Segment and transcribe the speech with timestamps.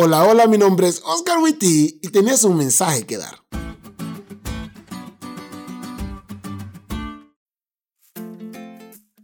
[0.00, 3.42] Hola, hola, mi nombre es Oscar Witty y tenías un mensaje que dar.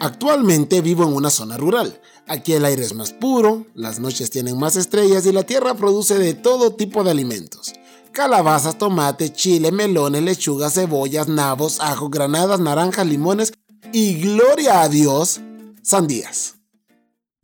[0.00, 2.02] Actualmente vivo en una zona rural.
[2.26, 6.18] Aquí el aire es más puro, las noches tienen más estrellas y la tierra produce
[6.18, 7.72] de todo tipo de alimentos.
[8.10, 13.52] Calabazas, tomate, chile, melones, lechugas, cebollas, nabos, ajo, granadas, naranjas, limones
[13.92, 15.40] y gloria a Dios,
[15.84, 16.56] sandías.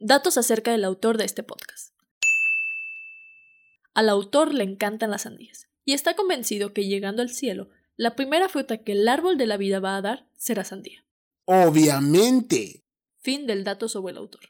[0.01, 1.93] Datos acerca del autor de este podcast.
[3.95, 8.49] Al autor le encantan las sandías y está convencido que llegando al cielo, la primera
[8.49, 11.05] fruta que el árbol de la vida va a dar será sandía.
[11.45, 12.83] Obviamente.
[13.21, 14.41] Fin del dato sobre el autor.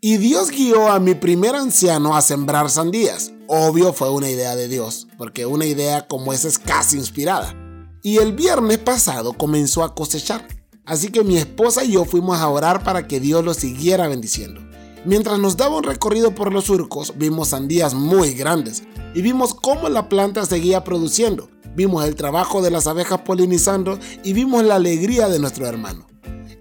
[0.00, 3.32] Y Dios guió a mi primer anciano a sembrar sandías.
[3.48, 7.54] Obvio fue una idea de Dios, porque una idea como esa es casi inspirada.
[8.02, 10.46] Y el viernes pasado comenzó a cosechar.
[10.84, 14.69] Así que mi esposa y yo fuimos a orar para que Dios lo siguiera bendiciendo.
[15.06, 18.82] Mientras nos daba un recorrido por los surcos, vimos sandías muy grandes
[19.14, 21.48] y vimos cómo la planta seguía produciendo.
[21.74, 26.06] Vimos el trabajo de las abejas polinizando y vimos la alegría de nuestro hermano.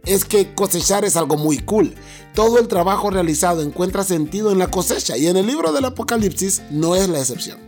[0.06, 1.94] Es que cosechar es algo muy cool.
[2.34, 6.62] Todo el trabajo realizado encuentra sentido en la cosecha y en el libro del Apocalipsis
[6.72, 7.60] no es la excepción.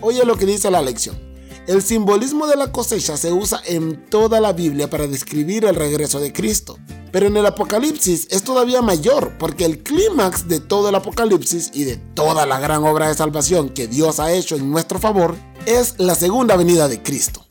[0.00, 1.18] Oye lo que dice la lección.
[1.66, 6.18] El simbolismo de la cosecha se usa en toda la Biblia para describir el regreso
[6.18, 6.78] de Cristo.
[7.14, 11.84] Pero en el Apocalipsis es todavía mayor, porque el clímax de todo el Apocalipsis y
[11.84, 15.94] de toda la gran obra de salvación que Dios ha hecho en nuestro favor es
[15.98, 17.46] la segunda venida de Cristo.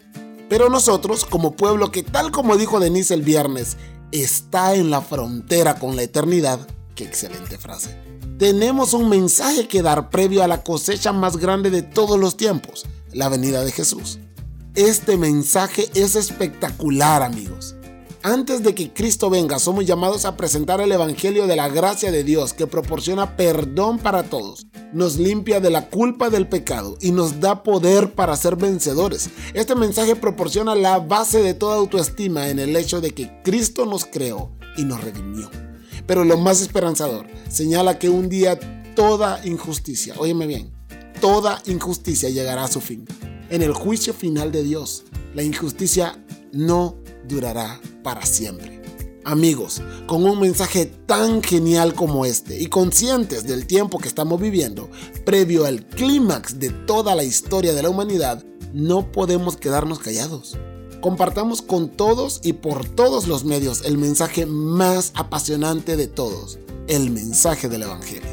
[0.50, 3.78] Pero nosotros, como pueblo que tal como dijo Denise el viernes,
[4.12, 6.60] está en la frontera con la eternidad,
[6.94, 7.98] qué excelente frase,
[8.38, 12.84] tenemos un mensaje que dar previo a la cosecha más grande de todos los tiempos,
[13.14, 14.20] la venida de Jesús.
[14.76, 17.78] Este mensaje es espectacular amigos.
[18.26, 22.24] Antes de que Cristo venga, somos llamados a presentar el Evangelio de la gracia de
[22.24, 27.42] Dios que proporciona perdón para todos, nos limpia de la culpa del pecado y nos
[27.42, 29.30] da poder para ser vencedores.
[29.54, 34.06] Este mensaje proporciona la base de toda autoestima en el hecho de que Cristo nos
[34.06, 35.52] creó y nos redimió.
[36.08, 38.58] Pero lo más esperanzador señala que un día
[38.96, 40.72] toda injusticia, óyeme bien,
[41.20, 43.06] toda injusticia llegará a su fin.
[43.50, 45.04] En el juicio final de Dios,
[45.36, 46.18] la injusticia
[46.54, 46.96] no
[47.28, 48.82] durará para siempre.
[49.26, 54.90] Amigos, con un mensaje tan genial como este y conscientes del tiempo que estamos viviendo,
[55.26, 58.44] previo al clímax de toda la historia de la humanidad,
[58.74, 60.58] no podemos quedarnos callados.
[61.00, 67.10] Compartamos con todos y por todos los medios el mensaje más apasionante de todos, el
[67.10, 68.33] mensaje del Evangelio.